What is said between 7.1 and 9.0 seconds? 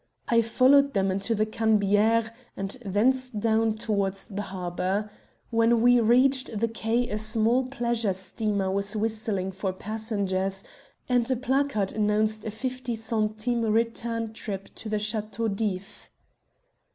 small pleasure steamer was